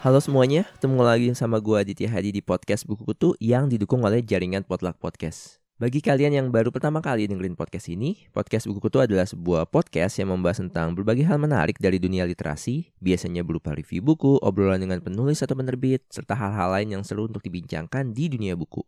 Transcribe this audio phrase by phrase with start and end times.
[0.00, 4.24] Halo semuanya, ketemu lagi sama gue Aditya Hadi di podcast Buku Kutu yang didukung oleh
[4.24, 5.60] jaringan Potluck Podcast.
[5.76, 10.16] Bagi kalian yang baru pertama kali dengerin podcast ini, podcast Buku Kutu adalah sebuah podcast
[10.16, 15.04] yang membahas tentang berbagai hal menarik dari dunia literasi, biasanya berupa review buku, obrolan dengan
[15.04, 18.80] penulis atau penerbit, serta hal-hal lain yang seru untuk dibincangkan di dunia buku.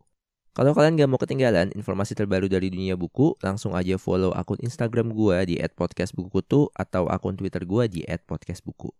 [0.53, 5.09] Kalau kalian gak mau ketinggalan informasi terbaru dari dunia buku, langsung aja follow akun Instagram
[5.09, 8.93] gue di @podcastbukukutu atau akun Twitter gue di @podcastbuku.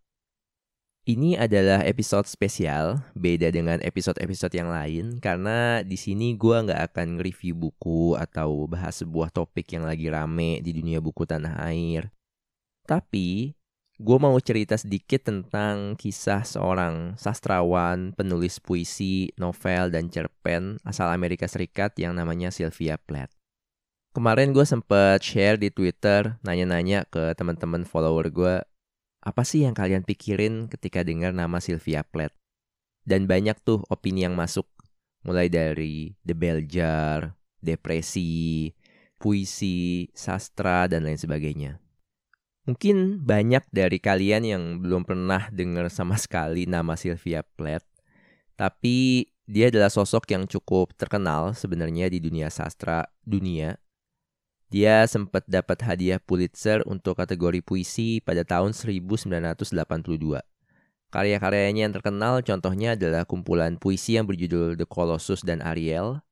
[1.06, 7.20] Ini adalah episode spesial, beda dengan episode-episode yang lain karena di sini gue nggak akan
[7.22, 12.10] nge-review buku atau bahas sebuah topik yang lagi rame di dunia buku tanah air.
[12.88, 13.54] Tapi
[14.02, 21.46] gue mau cerita sedikit tentang kisah seorang sastrawan, penulis puisi, novel, dan cerpen asal Amerika
[21.46, 23.34] Serikat yang namanya Sylvia Plath.
[24.14, 28.56] Kemarin gue sempet share di Twitter, nanya-nanya ke teman-teman follower gue
[29.24, 32.36] apa sih yang kalian pikirin ketika dengar nama Sylvia Plath?
[33.04, 34.68] Dan banyak tuh opini yang masuk,
[35.28, 38.72] mulai dari The Bell Jar, depresi,
[39.20, 41.83] puisi, sastra, dan lain sebagainya.
[42.64, 47.84] Mungkin banyak dari kalian yang belum pernah dengar sama sekali nama Sylvia Plath,
[48.56, 53.76] tapi dia adalah sosok yang cukup terkenal sebenarnya di dunia sastra dunia
[54.74, 59.62] dia sempat dapat hadiah Pulitzer untuk kategori puisi pada tahun 1982.
[61.14, 66.26] Karya-karyanya yang terkenal contohnya adalah kumpulan puisi yang berjudul The Colossus dan Ariel,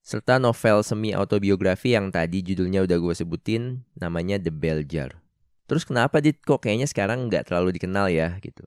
[0.00, 5.21] serta novel semi-autobiografi yang tadi judulnya udah gue sebutin, namanya The Bell Jar.
[5.70, 8.66] Terus kenapa dit kok kayaknya sekarang nggak terlalu dikenal ya gitu?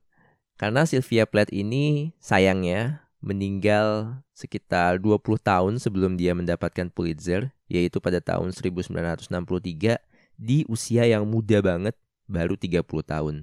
[0.55, 8.21] Karena Sylvia Plath ini sayangnya meninggal sekitar 20 tahun sebelum dia mendapatkan Pulitzer, yaitu pada
[8.21, 9.97] tahun 1963
[10.39, 11.97] di usia yang muda banget,
[12.29, 13.35] baru 30 tahun.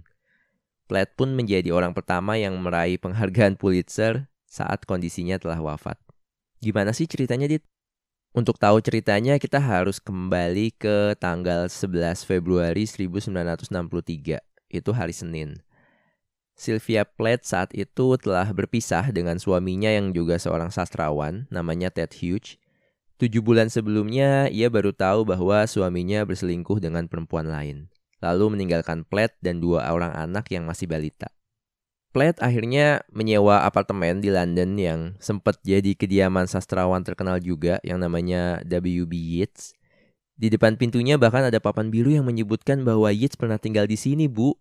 [0.86, 5.96] Platt pun menjadi orang pertama yang meraih penghargaan Pulitzer saat kondisinya telah wafat.
[6.60, 7.64] Gimana sih ceritanya, Dit?
[8.32, 14.40] Untuk tahu ceritanya, kita harus kembali ke tanggal 11 Februari 1963.
[14.72, 15.60] Itu hari Senin.
[16.56, 22.56] Sylvia Plath saat itu telah berpisah dengan suaminya yang juga seorang sastrawan, namanya Ted Hughes.
[23.20, 27.92] Tujuh bulan sebelumnya, ia baru tahu bahwa suaminya berselingkuh dengan perempuan lain,
[28.24, 31.28] lalu meninggalkan Plath dan dua orang anak yang masih balita.
[32.12, 38.60] Plath akhirnya menyewa apartemen di London yang sempat jadi kediaman sastrawan terkenal juga yang namanya
[38.68, 39.12] W.B.
[39.16, 39.72] Yeats.
[40.36, 44.28] Di depan pintunya bahkan ada papan biru yang menyebutkan bahwa Yeats pernah tinggal di sini,
[44.28, 44.52] Bu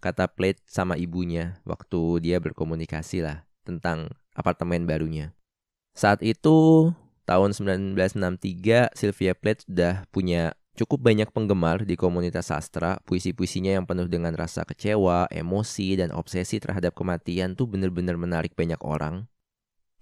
[0.00, 5.32] kata Plate sama ibunya waktu dia berkomunikasi lah tentang apartemen barunya.
[5.92, 6.90] Saat itu
[7.24, 12.98] tahun 1963 Sylvia Plath sudah punya cukup banyak penggemar di komunitas sastra.
[13.06, 18.78] Puisi-puisinya yang penuh dengan rasa kecewa, emosi, dan obsesi terhadap kematian tuh bener-bener menarik banyak
[18.82, 19.26] orang.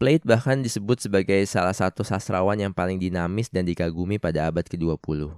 [0.03, 5.31] Plate bahkan disebut sebagai salah satu sastrawan yang paling dinamis dan dikagumi pada abad ke-20.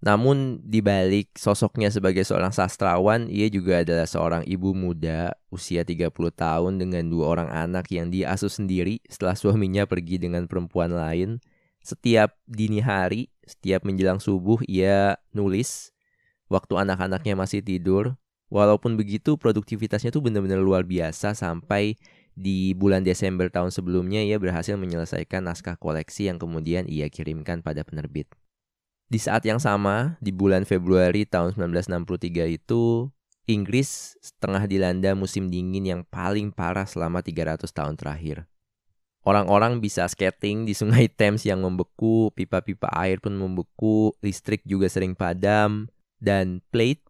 [0.00, 6.08] Namun di balik sosoknya sebagai seorang sastrawan, ia juga adalah seorang ibu muda usia 30
[6.32, 11.36] tahun dengan dua orang anak yang dia asuh sendiri setelah suaminya pergi dengan perempuan lain.
[11.80, 15.90] Setiap dini hari, setiap menjelang subuh ia nulis
[16.52, 18.20] waktu anak-anaknya masih tidur.
[18.50, 21.94] Walaupun begitu produktivitasnya tuh benar-benar luar biasa sampai
[22.34, 27.86] di bulan Desember tahun sebelumnya ia berhasil menyelesaikan naskah koleksi yang kemudian ia kirimkan pada
[27.86, 28.26] penerbit.
[29.06, 33.10] Di saat yang sama, di bulan Februari tahun 1963 itu,
[33.46, 38.49] Inggris setengah dilanda musim dingin yang paling parah selama 300 tahun terakhir.
[39.20, 45.12] Orang-orang bisa skating di sungai Thames yang membeku, pipa-pipa air pun membeku, listrik juga sering
[45.12, 47.04] padam, dan Plate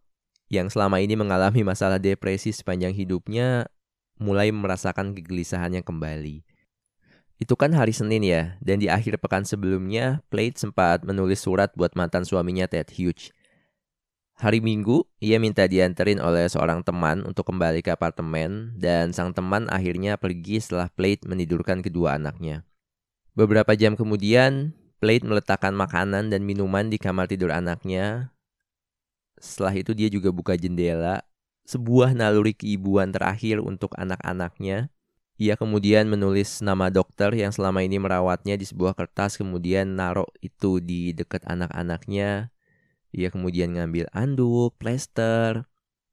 [0.51, 3.71] yang selama ini mengalami masalah depresi sepanjang hidupnya
[4.19, 6.43] mulai merasakan kegelisahannya kembali.
[7.41, 11.95] Itu kan hari Senin ya, dan di akhir pekan sebelumnya, Plate sempat menulis surat buat
[11.97, 13.33] mantan suaminya Ted Hughes.
[14.41, 19.69] Hari Minggu, ia minta dianterin oleh seorang teman untuk kembali ke apartemen, dan sang teman
[19.69, 22.65] akhirnya pergi setelah Plate menidurkan kedua anaknya.
[23.37, 28.33] Beberapa jam kemudian, Plate meletakkan makanan dan minuman di kamar tidur anaknya.
[29.37, 31.21] Setelah itu dia juga buka jendela,
[31.69, 34.89] sebuah naluri keibuan terakhir untuk anak-anaknya
[35.41, 40.77] ia kemudian menulis nama dokter yang selama ini merawatnya di sebuah kertas kemudian naruh itu
[40.77, 42.53] di dekat anak-anaknya.
[43.11, 45.67] Ia kemudian ngambil anduk, plester,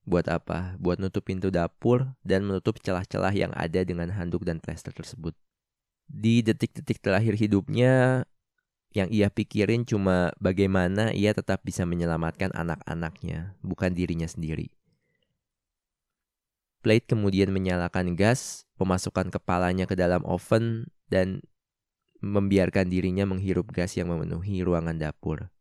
[0.09, 0.75] buat apa?
[0.83, 5.37] Buat nutup pintu dapur dan menutup celah-celah yang ada dengan handuk dan plester tersebut.
[6.09, 8.25] Di detik-detik terakhir hidupnya,
[8.97, 14.73] yang ia pikirin cuma bagaimana ia tetap bisa menyelamatkan anak-anaknya, bukan dirinya sendiri.
[16.81, 21.45] Plate kemudian menyalakan gas, memasukkan kepalanya ke dalam oven, dan
[22.25, 25.53] membiarkan dirinya menghirup gas yang memenuhi ruangan dapur.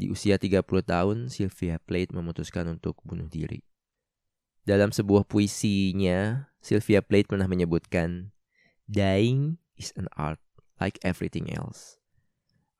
[0.00, 3.60] Di usia 30 tahun, Sylvia Plate memutuskan untuk bunuh diri.
[4.64, 8.32] Dalam sebuah puisinya, Sylvia Plate pernah menyebutkan,
[8.88, 10.40] Dying is an art
[10.80, 12.00] like everything else.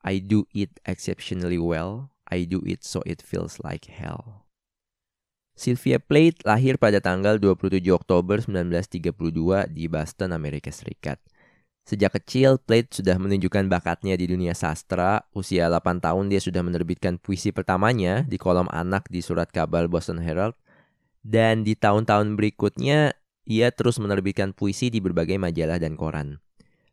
[0.01, 2.09] I do it exceptionally well.
[2.25, 4.49] I do it so it feels like hell.
[5.53, 11.21] Sylvia Plath lahir pada tanggal 27 Oktober 1932 di Boston, Amerika Serikat.
[11.81, 15.25] Sejak kecil, Plath sudah menunjukkan bakatnya di dunia sastra.
[15.33, 20.21] Usia 8 tahun dia sudah menerbitkan puisi pertamanya di kolom anak di surat kabar Boston
[20.21, 20.53] Herald.
[21.21, 26.37] Dan di tahun-tahun berikutnya, ia terus menerbitkan puisi di berbagai majalah dan koran.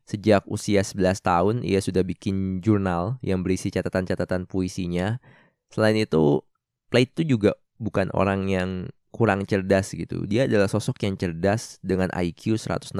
[0.09, 5.21] Sejak usia 11 tahun, ia sudah bikin jurnal yang berisi catatan-catatan puisinya.
[5.69, 6.41] Selain itu,
[6.89, 8.69] Plate itu juga bukan orang yang
[9.13, 10.25] kurang cerdas gitu.
[10.25, 12.97] Dia adalah sosok yang cerdas dengan IQ 160.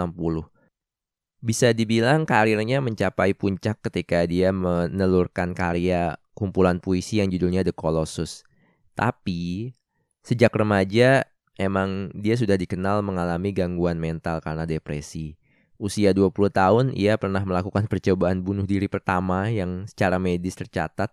[1.39, 8.43] Bisa dibilang karirnya mencapai puncak ketika dia menelurkan karya kumpulan puisi yang judulnya The Colossus.
[8.91, 9.71] Tapi,
[10.19, 11.23] sejak remaja
[11.55, 15.39] emang dia sudah dikenal mengalami gangguan mental karena depresi.
[15.79, 21.07] Usia 20 tahun, ia pernah melakukan percobaan bunuh diri pertama yang secara medis tercatat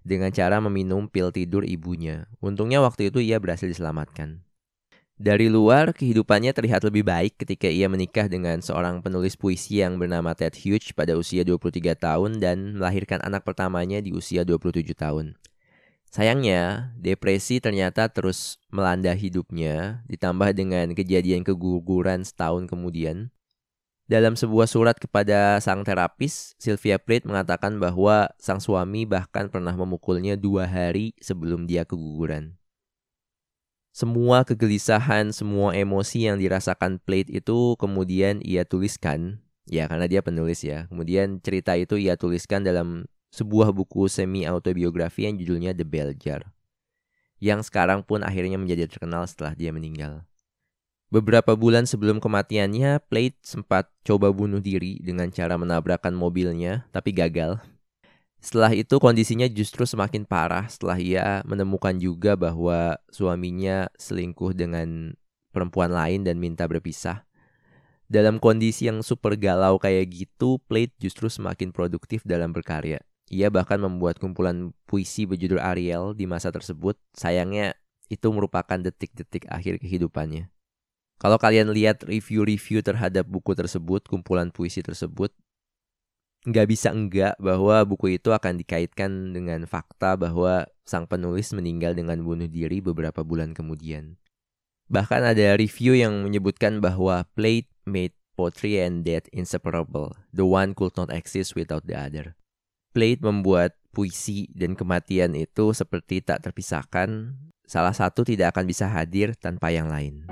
[0.00, 2.24] dengan cara meminum pil tidur ibunya.
[2.40, 4.45] Untungnya waktu itu ia berhasil diselamatkan.
[5.16, 10.36] Dari luar, kehidupannya terlihat lebih baik ketika ia menikah dengan seorang penulis puisi yang bernama
[10.36, 15.40] Ted Hughes pada usia 23 tahun dan melahirkan anak pertamanya di usia 27 tahun.
[16.12, 23.32] Sayangnya, depresi ternyata terus melanda hidupnya, ditambah dengan kejadian keguguran setahun kemudian.
[24.12, 30.36] Dalam sebuah surat kepada sang terapis, Sylvia Plath mengatakan bahwa sang suami bahkan pernah memukulnya
[30.36, 32.60] dua hari sebelum dia keguguran.
[33.96, 40.60] Semua kegelisahan, semua emosi yang dirasakan Plath itu kemudian ia tuliskan, ya karena dia penulis
[40.60, 40.84] ya.
[40.92, 46.44] Kemudian cerita itu ia tuliskan dalam sebuah buku semi autobiografi yang judulnya The Bell Jar,
[47.40, 50.28] yang sekarang pun akhirnya menjadi terkenal setelah dia meninggal.
[51.08, 57.64] Beberapa bulan sebelum kematiannya, Plate sempat coba bunuh diri dengan cara menabrakkan mobilnya, tapi gagal.
[58.46, 65.18] Setelah itu kondisinya justru semakin parah setelah ia menemukan juga bahwa suaminya selingkuh dengan
[65.50, 67.26] perempuan lain dan minta berpisah.
[68.06, 73.02] Dalam kondisi yang super galau kayak gitu, Plate justru semakin produktif dalam berkarya.
[73.34, 76.94] Ia bahkan membuat kumpulan puisi berjudul Ariel di masa tersebut.
[77.18, 77.74] Sayangnya
[78.06, 80.54] itu merupakan detik-detik akhir kehidupannya.
[81.18, 85.34] Kalau kalian lihat review-review terhadap buku tersebut, kumpulan puisi tersebut,
[86.46, 92.22] nggak bisa enggak bahwa buku itu akan dikaitkan dengan fakta bahwa sang penulis meninggal dengan
[92.22, 94.14] bunuh diri beberapa bulan kemudian.
[94.86, 100.14] Bahkan ada review yang menyebutkan bahwa Plate made poetry and death inseparable.
[100.30, 102.38] The one could not exist without the other.
[102.94, 107.34] Plate membuat puisi dan kematian itu seperti tak terpisahkan.
[107.66, 110.30] Salah satu tidak akan bisa hadir tanpa yang lain.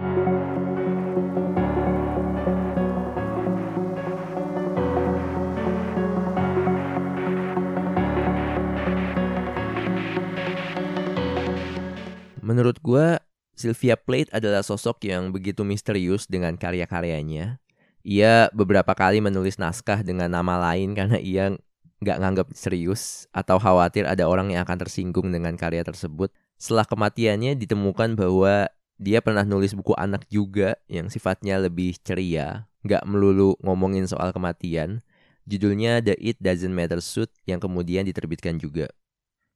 [12.74, 13.08] Menurut gue,
[13.54, 17.62] Sylvia Plath adalah sosok yang begitu misterius dengan karya-karyanya.
[18.02, 21.54] Ia beberapa kali menulis naskah dengan nama lain karena ia
[22.02, 26.34] nggak nganggap serius atau khawatir ada orang yang akan tersinggung dengan karya tersebut.
[26.58, 28.66] Setelah kematiannya ditemukan bahwa
[28.98, 35.06] dia pernah nulis buku anak juga yang sifatnya lebih ceria, nggak melulu ngomongin soal kematian.
[35.46, 38.90] Judulnya The It Doesn't Matter Suit yang kemudian diterbitkan juga.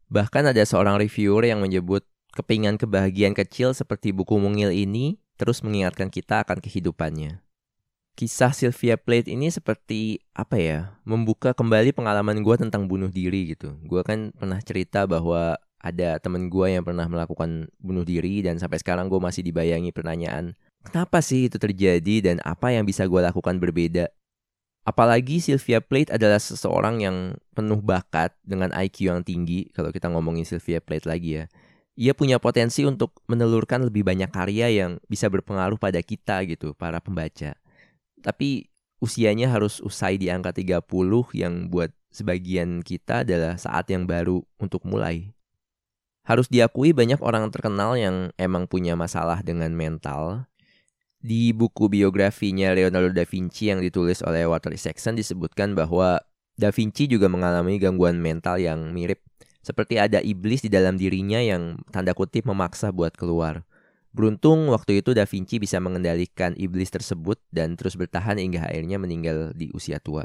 [0.07, 2.07] Bahkan ada seorang reviewer yang menyebut
[2.39, 7.43] Kepingan kebahagiaan kecil seperti buku mungil ini terus mengingatkan kita akan kehidupannya.
[8.15, 10.95] Kisah Sylvia Plath ini seperti apa ya?
[11.03, 13.75] Membuka kembali pengalaman gue tentang bunuh diri gitu.
[13.83, 18.79] Gue kan pernah cerita bahwa ada temen gue yang pernah melakukan bunuh diri dan sampai
[18.79, 20.55] sekarang gue masih dibayangi pertanyaan
[20.87, 24.15] kenapa sih itu terjadi dan apa yang bisa gue lakukan berbeda.
[24.87, 30.47] Apalagi Sylvia Plath adalah seseorang yang penuh bakat dengan IQ yang tinggi kalau kita ngomongin
[30.47, 31.51] Sylvia Plath lagi ya
[31.99, 37.03] ia punya potensi untuk menelurkan lebih banyak karya yang bisa berpengaruh pada kita gitu, para
[37.03, 37.59] pembaca.
[38.23, 38.71] Tapi
[39.03, 40.87] usianya harus usai di angka 30
[41.35, 45.35] yang buat sebagian kita adalah saat yang baru untuk mulai.
[46.23, 50.47] Harus diakui banyak orang terkenal yang emang punya masalah dengan mental.
[51.19, 56.23] Di buku biografinya Leonardo da Vinci yang ditulis oleh Walter Isaacson disebutkan bahwa
[56.55, 59.23] Da Vinci juga mengalami gangguan mental yang mirip,
[59.69, 63.69] seperti ada iblis di dalam dirinya yang tanda kutip memaksa buat keluar.
[64.17, 69.53] Beruntung waktu itu Da Vinci bisa mengendalikan iblis tersebut dan terus bertahan hingga akhirnya meninggal
[69.53, 70.25] di usia tua.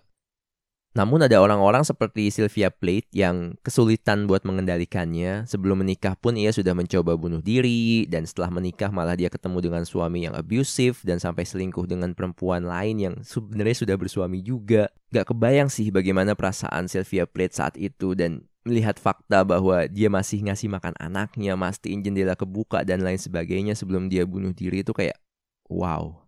[0.94, 5.50] Namun ada orang-orang seperti Sylvia Plath yang kesulitan buat mengendalikannya.
[5.50, 9.84] Sebelum menikah pun ia sudah mencoba bunuh diri dan setelah menikah malah dia ketemu dengan
[9.90, 14.86] suami yang abusive dan sampai selingkuh dengan perempuan lain yang sebenarnya sudah bersuami juga.
[15.10, 20.44] Gak kebayang sih bagaimana perasaan Sylvia Plath saat itu dan melihat fakta bahwa dia masih
[20.44, 25.20] ngasih makan anaknya, mastiin jendela kebuka dan lain sebagainya sebelum dia bunuh diri itu kayak
[25.68, 26.24] wow.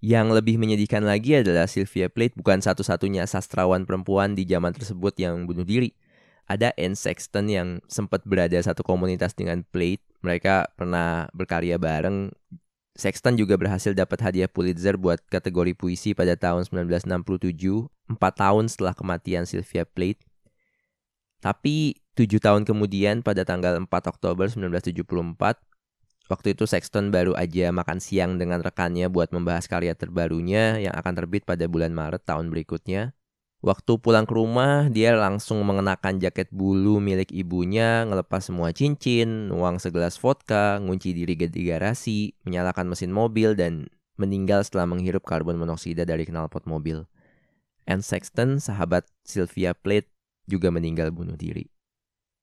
[0.00, 5.44] Yang lebih menyedihkan lagi adalah Sylvia Plath bukan satu-satunya sastrawan perempuan di zaman tersebut yang
[5.44, 5.92] bunuh diri.
[6.48, 10.00] Ada Anne Sexton yang sempat berada satu komunitas dengan Plath.
[10.24, 12.32] Mereka pernah berkarya bareng.
[12.98, 18.92] Sexton juga berhasil dapat hadiah Pulitzer buat kategori puisi pada tahun 1967, empat tahun setelah
[18.92, 20.20] kematian Sylvia Plath.
[21.40, 25.62] Tapi tujuh tahun kemudian pada tanggal 4 Oktober 1974,
[26.30, 31.18] Waktu itu Sexton baru aja makan siang dengan rekannya buat membahas karya terbarunya yang akan
[31.18, 33.18] terbit pada bulan Maret tahun berikutnya.
[33.60, 39.76] Waktu pulang ke rumah, dia langsung mengenakan jaket bulu milik ibunya, ngelepas semua cincin, nuang
[39.76, 46.08] segelas vodka, ngunci diri di garasi, menyalakan mesin mobil, dan meninggal setelah menghirup karbon monoksida
[46.08, 47.04] dari knalpot mobil.
[47.84, 50.08] Anne Sexton, sahabat Sylvia Plath,
[50.48, 51.68] juga meninggal bunuh diri.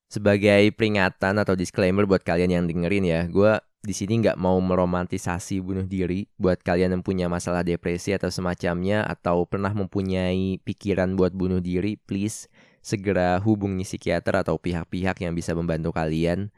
[0.08, 5.60] Sebagai peringatan atau disclaimer buat kalian yang dengerin ya, gue di sini nggak mau meromantisasi
[5.60, 11.36] bunuh diri buat kalian yang punya masalah depresi atau semacamnya atau pernah mempunyai pikiran buat
[11.36, 12.48] bunuh diri, please
[12.80, 16.56] segera hubungi psikiater atau pihak-pihak yang bisa membantu kalian.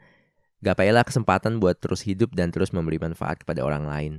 [0.62, 4.12] Gapailah kesempatan buat terus hidup dan terus memberi manfaat kepada orang lain.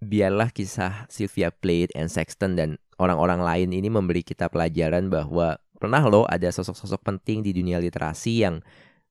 [0.00, 6.04] Biarlah kisah Sylvia Plath and Sexton dan orang-orang lain ini memberi kita pelajaran bahwa pernah
[6.04, 8.60] loh ada sosok-sosok penting di dunia literasi yang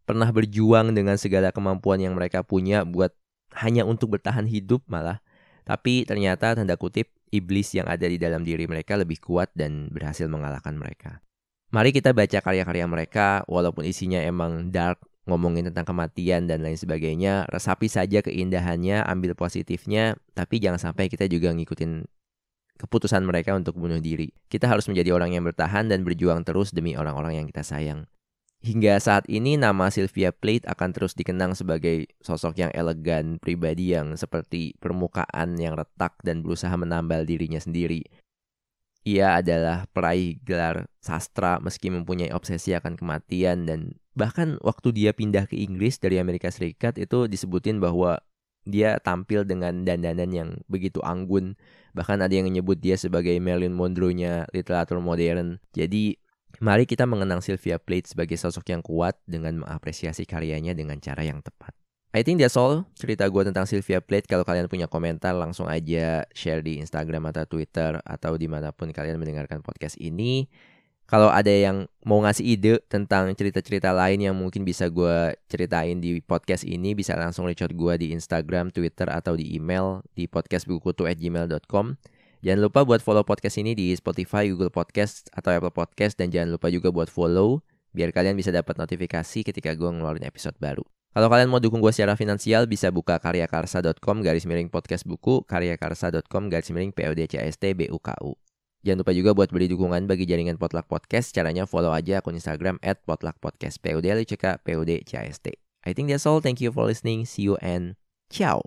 [0.05, 3.11] pernah berjuang dengan segala kemampuan yang mereka punya buat
[3.57, 5.19] hanya untuk bertahan hidup malah.
[5.65, 10.25] Tapi ternyata tanda kutip iblis yang ada di dalam diri mereka lebih kuat dan berhasil
[10.29, 11.21] mengalahkan mereka.
[11.69, 17.45] Mari kita baca karya-karya mereka walaupun isinya emang dark, ngomongin tentang kematian dan lain sebagainya,
[17.45, 22.09] resapi saja keindahannya, ambil positifnya, tapi jangan sampai kita juga ngikutin
[22.79, 24.31] keputusan mereka untuk bunuh diri.
[24.47, 28.07] Kita harus menjadi orang yang bertahan dan berjuang terus demi orang-orang yang kita sayang.
[28.59, 34.19] Hingga saat ini nama Sylvia Plath akan terus dikenang sebagai sosok yang elegan, pribadi yang
[34.19, 38.03] seperti permukaan yang retak dan berusaha menambal dirinya sendiri.
[39.07, 45.47] Ia adalah peraih gelar sastra meski mempunyai obsesi akan kematian dan bahkan waktu dia pindah
[45.47, 48.19] ke Inggris dari Amerika Serikat itu disebutin bahwa
[48.69, 51.57] dia tampil dengan dandanan yang begitu anggun.
[51.93, 55.57] Bahkan ada yang menyebut dia sebagai Marilyn Monroe-nya literatur modern.
[55.73, 56.17] Jadi
[56.57, 61.39] Mari kita mengenang Sylvia Plath sebagai sosok yang kuat dengan mengapresiasi karyanya dengan cara yang
[61.45, 61.71] tepat.
[62.09, 64.25] I think that's all cerita gue tentang Sylvia Plath.
[64.25, 68.89] Kalau kalian punya komentar langsung aja share di Instagram atau Twitter atau di mana pun
[68.89, 70.49] kalian mendengarkan podcast ini.
[71.09, 76.21] Kalau ada yang mau ngasih ide tentang cerita-cerita lain yang mungkin bisa gue ceritain di
[76.21, 81.97] podcast ini, bisa langsung reach out gue di Instagram, Twitter, atau di email di podcastbukutu@gmail.com.
[82.45, 86.13] Jangan lupa buat follow podcast ini di Spotify, Google Podcast, atau Apple Podcast.
[86.13, 90.61] Dan jangan lupa juga buat follow, biar kalian bisa dapat notifikasi ketika gue ngeluarin episode
[90.61, 90.85] baru.
[91.09, 96.53] Kalau kalian mau dukung gue secara finansial, bisa buka karyakarsa.com garis miring podcast buku, karyakarsa.com
[96.53, 98.48] garis miring PODCST BUKU.
[98.87, 101.35] Jangan lupa juga buat beri dukungan bagi jaringan Potluck Podcast.
[101.35, 103.83] Caranya follow aja akun Instagram at Potluck Podcast.
[103.83, 104.23] POD
[104.63, 105.47] PODCST.
[105.83, 106.39] I think that's all.
[106.39, 107.27] Thank you for listening.
[107.27, 107.99] See you and
[108.31, 108.63] ciao.